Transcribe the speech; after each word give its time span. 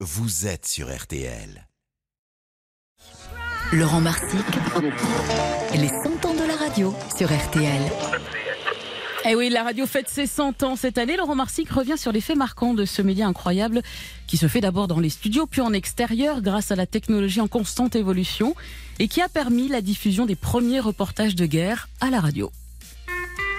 vous 0.00 0.46
êtes 0.46 0.66
sur 0.66 0.94
RTL. 0.94 1.66
Laurent 3.72 4.02
Marsic, 4.02 4.44
les 5.74 5.88
100 5.88 6.26
ans 6.26 6.34
de 6.34 6.46
la 6.46 6.54
radio 6.54 6.94
sur 7.16 7.34
RTL. 7.34 7.80
Eh 9.24 9.34
oui, 9.34 9.48
la 9.48 9.62
radio 9.62 9.86
fête 9.86 10.10
ses 10.10 10.26
100 10.26 10.62
ans 10.64 10.76
cette 10.76 10.98
année. 10.98 11.16
Laurent 11.16 11.34
Marsic 11.34 11.70
revient 11.70 11.96
sur 11.96 12.12
les 12.12 12.20
faits 12.20 12.36
marquants 12.36 12.74
de 12.74 12.84
ce 12.84 13.00
média 13.00 13.26
incroyable 13.26 13.80
qui 14.26 14.36
se 14.36 14.48
fait 14.48 14.60
d'abord 14.60 14.86
dans 14.86 15.00
les 15.00 15.08
studios 15.08 15.46
puis 15.46 15.62
en 15.62 15.72
extérieur 15.72 16.42
grâce 16.42 16.70
à 16.70 16.76
la 16.76 16.86
technologie 16.86 17.40
en 17.40 17.48
constante 17.48 17.96
évolution 17.96 18.54
et 18.98 19.08
qui 19.08 19.22
a 19.22 19.30
permis 19.30 19.68
la 19.68 19.80
diffusion 19.80 20.26
des 20.26 20.36
premiers 20.36 20.80
reportages 20.80 21.34
de 21.34 21.46
guerre 21.46 21.88
à 22.02 22.10
la 22.10 22.20
radio. 22.20 22.52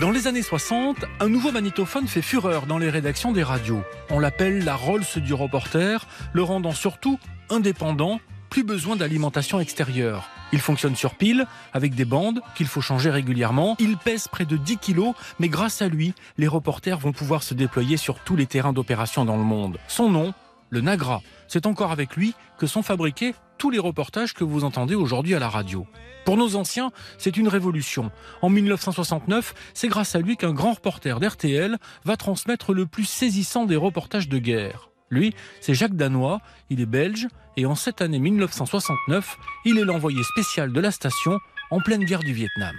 Dans 0.00 0.10
les 0.10 0.26
années 0.26 0.42
60, 0.42 1.04
un 1.20 1.28
nouveau 1.28 1.52
magnétophone 1.52 2.08
fait 2.08 2.22
fureur 2.22 2.64
dans 2.64 2.78
les 2.78 2.88
rédactions 2.88 3.30
des 3.30 3.42
radios. 3.42 3.82
On 4.08 4.20
l'appelle 4.20 4.64
la 4.64 4.74
Rolls 4.74 5.04
du 5.16 5.34
reporter, 5.34 6.06
le 6.32 6.42
rendant 6.42 6.72
surtout 6.72 7.18
indépendant, 7.50 8.18
plus 8.48 8.64
besoin 8.64 8.96
d'alimentation 8.96 9.60
extérieure. 9.60 10.30
Il 10.50 10.60
fonctionne 10.60 10.96
sur 10.96 11.14
pile, 11.14 11.46
avec 11.74 11.94
des 11.94 12.06
bandes 12.06 12.40
qu'il 12.54 12.68
faut 12.68 12.80
changer 12.80 13.10
régulièrement. 13.10 13.76
Il 13.80 13.98
pèse 13.98 14.28
près 14.28 14.46
de 14.46 14.56
10 14.56 14.78
kilos, 14.78 15.14
mais 15.38 15.50
grâce 15.50 15.82
à 15.82 15.88
lui, 15.88 16.14
les 16.38 16.48
reporters 16.48 16.98
vont 16.98 17.12
pouvoir 17.12 17.42
se 17.42 17.52
déployer 17.52 17.98
sur 17.98 18.18
tous 18.18 18.34
les 18.34 18.46
terrains 18.46 18.72
d'opération 18.72 19.26
dans 19.26 19.36
le 19.36 19.44
monde. 19.44 19.78
Son 19.88 20.08
nom, 20.08 20.32
le 20.70 20.80
Nagra. 20.80 21.20
C'est 21.48 21.66
encore 21.66 21.92
avec 21.92 22.16
lui 22.16 22.34
que 22.56 22.66
sont 22.66 22.82
fabriqués 22.82 23.34
tous 23.62 23.70
les 23.70 23.78
reportages 23.78 24.34
que 24.34 24.42
vous 24.42 24.64
entendez 24.64 24.96
aujourd'hui 24.96 25.36
à 25.36 25.38
la 25.38 25.48
radio. 25.48 25.86
Pour 26.24 26.36
nos 26.36 26.56
anciens, 26.56 26.90
c'est 27.16 27.36
une 27.36 27.46
révolution. 27.46 28.10
En 28.40 28.48
1969, 28.48 29.54
c'est 29.72 29.86
grâce 29.86 30.16
à 30.16 30.18
lui 30.18 30.36
qu'un 30.36 30.52
grand 30.52 30.72
reporter 30.72 31.20
d'RTL 31.20 31.78
va 32.04 32.16
transmettre 32.16 32.72
le 32.72 32.86
plus 32.86 33.04
saisissant 33.04 33.64
des 33.64 33.76
reportages 33.76 34.28
de 34.28 34.38
guerre. 34.38 34.90
Lui, 35.10 35.32
c'est 35.60 35.74
Jacques 35.74 35.94
Danois, 35.94 36.40
il 36.70 36.80
est 36.80 36.86
belge, 36.86 37.28
et 37.56 37.64
en 37.64 37.76
cette 37.76 38.02
année 38.02 38.18
1969, 38.18 39.38
il 39.64 39.78
est 39.78 39.84
l'envoyé 39.84 40.24
spécial 40.24 40.72
de 40.72 40.80
la 40.80 40.90
station 40.90 41.38
en 41.70 41.78
pleine 41.78 42.02
guerre 42.02 42.24
du 42.24 42.32
Vietnam. 42.32 42.74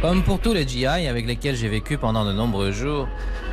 Comme 0.00 0.22
pour 0.22 0.40
tous 0.40 0.52
les 0.52 0.66
GI 0.66 0.86
avec 0.86 1.26
lesquels 1.26 1.56
j'ai 1.56 1.68
vécu 1.68 1.96
pendant 1.98 2.24
de 2.24 2.32
nombreux 2.32 2.72
jours, 2.72 3.08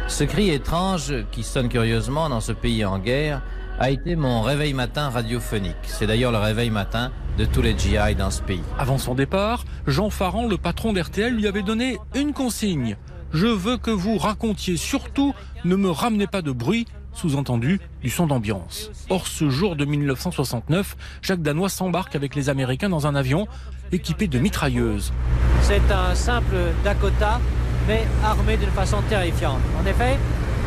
ce 0.08 0.24
cri 0.24 0.50
étrange 0.50 1.14
qui 1.32 1.44
sonne 1.44 1.70
curieusement 1.70 2.30
dans 2.30 2.42
ce 2.42 2.52
pays 2.52 2.84
en 2.84 3.00
guerre 3.00 3.42
a 3.80 3.90
été 3.90 4.16
mon 4.16 4.42
réveil 4.42 4.74
matin 4.74 5.10
radiophonique. 5.10 5.76
C'est 5.84 6.08
d'ailleurs 6.08 6.32
le 6.32 6.38
réveil 6.38 6.70
matin 6.70 7.12
de 7.38 7.46
tous 7.46 7.62
les 7.62 7.78
GI 7.78 8.16
dans 8.18 8.32
ce 8.32 8.42
pays. 8.42 8.64
Avant 8.78 8.98
son 8.98 9.16
départ, 9.16 9.64
Jean 9.88 10.10
Farand, 10.10 10.48
le 10.48 10.58
patron 10.58 10.94
d'RTL, 10.94 11.34
lui 11.34 11.48
avait 11.48 11.64
donné 11.64 11.98
une 12.14 12.34
consigne. 12.34 12.98
Je 13.34 13.48
veux 13.48 13.78
que 13.78 13.92
vous 13.92 14.18
racontiez 14.18 14.76
surtout 14.78 15.34
ne 15.64 15.76
me 15.76 15.90
ramenez 15.90 16.28
pas 16.28 16.42
de 16.42 16.52
bruit, 16.52 16.86
sous-entendu 17.14 17.80
du 18.02 18.10
son 18.10 18.28
d'ambiance. 18.28 18.92
Or, 19.10 19.28
ce 19.28 19.50
jour 19.50 19.76
de 19.76 19.86
1969, 19.86 20.96
Jacques 21.22 21.42
Danois 21.42 21.70
s'embarque 21.70 22.16
avec 22.16 22.36
les 22.36 22.50
Américains 22.50 22.90
dans 22.90 23.08
un 23.08 23.16
avion 23.16 23.48
équipé 23.92 24.28
de 24.28 24.40
mitrailleuses. 24.40 25.14
C'est 25.62 25.92
un 25.92 26.16
simple 26.16 26.56
Dakota, 26.84 27.40
mais 27.88 28.04
armé 28.24 28.58
d'une 28.58 28.70
façon 28.70 29.02
terrifiante. 29.10 29.60
En 29.82 29.86
effet, 29.86 30.18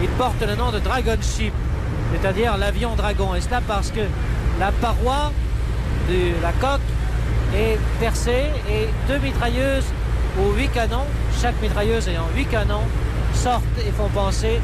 il 0.03 0.09
porte 0.11 0.41
le 0.47 0.55
nom 0.57 0.71
de 0.71 0.79
Dragon 0.79 1.17
Ship, 1.21 1.53
c'est-à-dire 2.13 2.57
l'avion 2.57 2.95
dragon. 2.95 3.35
Et 3.35 3.41
cela 3.41 3.61
parce 3.67 3.91
que 3.91 4.01
la 4.59 4.73
paroi 4.73 5.33
de 6.09 6.43
la 6.43 6.53
coque 6.53 6.81
est 7.55 7.79
percée 8.01 8.47
et 8.69 8.89
deux 9.09 9.19
mitrailleuses 9.19 9.87
aux 10.41 10.53
huit 10.57 10.69
canons, 10.69 11.07
chaque 11.41 11.61
mitrailleuse 11.63 12.09
ayant 12.09 12.27
huit 12.35 12.47
canons, 12.47 12.83
sortent 13.35 13.65
et 13.79 13.91
font 13.93 14.09
penser 14.09 14.61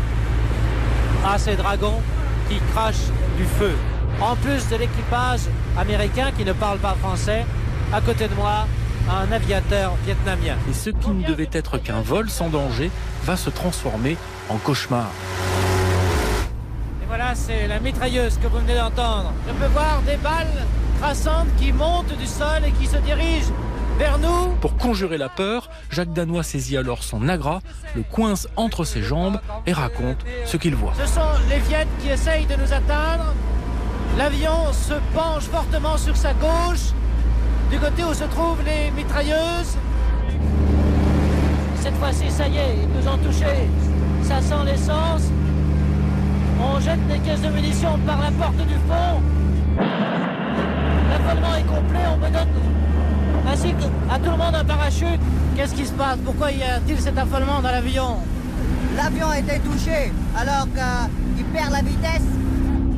à 1.24 1.38
ces 1.38 1.56
dragons 1.56 2.00
qui 2.48 2.58
crachent 2.72 3.10
du 3.36 3.44
feu. 3.44 3.72
En 4.20 4.36
plus 4.36 4.68
de 4.68 4.76
l'équipage 4.76 5.40
américain 5.78 6.30
qui 6.36 6.44
ne 6.44 6.52
parle 6.52 6.78
pas 6.78 6.94
français, 6.94 7.44
à 7.92 8.00
côté 8.00 8.28
de 8.28 8.34
moi, 8.34 8.66
un 9.10 9.32
aviateur 9.32 9.94
vietnamien. 10.04 10.56
Et 10.68 10.74
ce 10.74 10.90
qui 10.90 11.10
ne 11.10 11.26
devait 11.26 11.48
être 11.52 11.78
qu'un 11.78 12.00
vol 12.00 12.28
sans 12.28 12.48
danger 12.48 12.90
va 13.24 13.36
se 13.36 13.50
transformer 13.50 14.16
en 14.48 14.56
cauchemar. 14.56 15.10
Et 17.02 17.06
voilà, 17.06 17.34
c'est 17.34 17.66
la 17.66 17.80
mitrailleuse 17.80 18.38
que 18.38 18.46
vous 18.46 18.58
venez 18.58 18.74
d'entendre. 18.74 19.32
Je 19.48 19.52
peux 19.54 19.72
voir 19.72 20.02
des 20.06 20.16
balles 20.16 20.66
traçantes 21.00 21.48
qui 21.58 21.72
montent 21.72 22.16
du 22.18 22.26
sol 22.26 22.62
et 22.66 22.72
qui 22.72 22.86
se 22.86 22.98
dirigent 22.98 23.52
vers 24.00 24.18
nous. 24.18 24.54
Pour 24.62 24.76
conjurer 24.78 25.18
la 25.18 25.28
peur, 25.28 25.68
Jacques 25.90 26.14
Danois 26.14 26.42
saisit 26.42 26.78
alors 26.78 27.04
son 27.04 27.28
agra, 27.28 27.60
le 27.94 28.02
coince 28.02 28.48
entre 28.56 28.84
ses 28.84 29.02
jambes 29.02 29.38
et 29.66 29.74
raconte 29.74 30.24
ce 30.46 30.56
qu'il 30.56 30.74
voit. 30.74 30.94
Ce 30.98 31.06
sont 31.06 31.32
les 31.50 31.58
Viettes 31.58 31.88
qui 32.00 32.08
essayent 32.08 32.46
de 32.46 32.54
nous 32.54 32.72
atteindre. 32.72 33.34
L'avion 34.16 34.72
se 34.72 34.94
penche 35.14 35.44
fortement 35.44 35.98
sur 35.98 36.16
sa 36.16 36.32
gauche, 36.32 36.94
du 37.70 37.78
côté 37.78 38.02
où 38.02 38.14
se 38.14 38.24
trouvent 38.24 38.62
les 38.64 38.90
mitrailleuses. 38.90 39.76
Cette 41.76 41.96
fois-ci, 41.96 42.30
ça 42.30 42.48
y 42.48 42.56
est, 42.56 42.76
ils 42.82 42.88
nous 42.88 43.06
ont 43.06 43.18
touchés. 43.18 43.68
Ça 44.22 44.40
sent 44.40 44.64
l'essence. 44.64 45.24
On 46.58 46.80
jette 46.80 47.06
des 47.06 47.18
caisses 47.18 47.42
de 47.42 47.48
munitions 47.48 47.98
par 48.06 48.18
la 48.18 48.30
porte 48.30 48.56
du 48.56 48.78
fond. 48.88 49.20
L'affolement 51.10 51.54
est 51.56 51.66
complet, 51.66 52.04
on 52.12 52.16
me 52.16 52.30
donne 52.30 52.48
ainsi 53.48 53.74
à 54.10 54.18
tout 54.18 54.30
le 54.30 54.36
monde 54.36 54.54
un 54.54 54.64
parachute. 54.64 55.20
Qu'est-ce 55.56 55.74
qui 55.74 55.86
se 55.86 55.92
passe? 55.92 56.18
Pourquoi 56.24 56.50
y 56.52 56.62
a-t-il 56.62 56.98
cet 57.00 57.18
affolement 57.18 57.60
dans 57.60 57.70
l'avion? 57.70 58.16
L'avion 58.96 59.28
a 59.28 59.38
été 59.38 59.58
touché 59.60 60.12
alors 60.36 60.66
qu'il 60.74 61.44
perd 61.46 61.72
la 61.72 61.82
vitesse. 61.82 62.22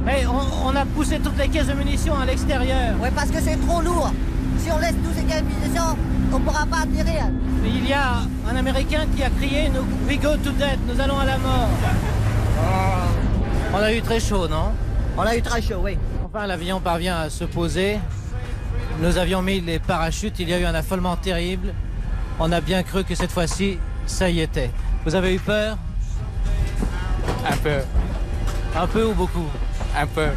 Mais 0.05 0.25
on, 0.27 0.69
on, 0.69 0.77
a 0.77 0.85
poussé 0.85 1.21
toutes 1.21 1.39
les 1.39 1.49
caisses 1.49 1.69
de 1.69 1.75
munitions 1.75 2.19
à 2.19 2.27
l'extérieur. 2.27 2.95
Oui, 3.01 3.09
parce 3.15 3.31
que 3.31 3.41
c'est 3.41 3.57
trop 3.67 3.81
lourd. 3.81 4.13
Si 4.59 4.71
on 4.71 4.79
laisse 4.79 4.95
toutes 5.05 5.15
ces 5.17 5.25
caisses 5.25 5.43
de 5.43 5.49
munitions, 5.49 5.97
on 6.33 6.39
ne 6.39 6.45
pourra 6.45 6.67
pas 6.67 6.79
atterrir. 6.79 7.27
Mais 7.63 7.69
il 7.69 7.89
y 7.89 7.93
a 7.93 8.23
un 8.51 8.57
Américain 8.57 9.07
qui 9.15 9.23
a 9.23 9.31
crié 9.31 9.71
We 10.09 10.19
go 10.21 10.37
to 10.37 10.51
death, 10.53 10.79
nous 10.89 11.01
allons 11.01 11.19
à 11.19 11.25
la 11.25 11.39
mort. 11.39 11.69
Oh. 12.59 13.75
On 13.75 13.79
a 13.79 13.93
eu 13.93 14.03
très 14.03 14.19
chaud, 14.19 14.49
non? 14.49 14.73
On 15.17 15.23
a 15.23 15.37
eu 15.37 15.43
très 15.43 15.63
chaud, 15.63 15.81
oui. 15.83 15.97
Enfin, 16.25 16.47
l'avion 16.47 16.81
parvient 16.81 17.19
à 17.19 17.31
se 17.31 17.45
poser. 17.45 17.99
Nous 19.03 19.19
avions 19.19 19.43
mis 19.43 19.61
les 19.61 19.81
parachutes, 19.81 20.39
il 20.39 20.49
y 20.49 20.55
a 20.55 20.61
eu 20.61 20.65
un 20.65 20.77
affolement 20.77 21.17
terrible. 21.17 21.75
On 22.39 22.53
a 22.53 22.61
bien 22.61 22.85
cru 22.85 23.03
que 23.03 23.17
cette 23.17 23.33
fois-ci, 23.33 23.81
ça 24.07 24.31
y 24.31 24.39
était. 24.39 24.71
Vous 25.05 25.17
avez 25.17 25.35
eu 25.35 25.41
peur? 25.41 25.77
Un 27.45 27.57
peu. 27.57 27.79
Un 28.77 28.87
peu 28.87 29.05
ou 29.07 29.13
beaucoup? 29.13 29.49
Un 29.97 30.07
peu. 30.07 30.29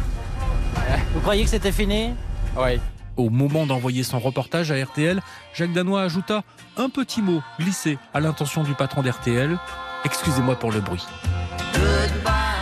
Vous 1.14 1.20
croyez 1.20 1.44
que 1.44 1.50
c'était 1.50 1.70
fini? 1.70 2.14
Oui. 2.56 2.80
Au 3.16 3.30
moment 3.30 3.66
d'envoyer 3.66 4.02
son 4.02 4.18
reportage 4.18 4.72
à 4.72 4.84
RTL, 4.84 5.22
Jacques 5.54 5.72
Danois 5.72 6.02
ajouta 6.02 6.42
un 6.76 6.88
petit 6.88 7.22
mot 7.22 7.42
glissé 7.60 7.98
à 8.12 8.18
l'intention 8.18 8.64
du 8.64 8.74
patron 8.74 9.02
d'RTL. 9.02 9.56
Excusez-moi 10.04 10.58
pour 10.58 10.72
le 10.72 10.80
bruit. 10.80 11.06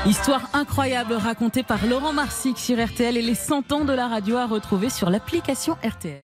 Histoire 0.06 0.50
incroyable 0.52 1.14
racontée 1.14 1.62
par 1.62 1.86
Laurent 1.86 2.12
Marsic 2.12 2.58
sur 2.58 2.76
RTL 2.76 3.16
et 3.16 3.22
les 3.22 3.34
100 3.34 3.72
ans 3.72 3.84
de 3.86 3.92
la 3.94 4.06
radio 4.06 4.36
à 4.36 4.46
retrouver 4.46 4.90
sur 4.90 5.08
l'application 5.08 5.78
RTL. 5.82 6.23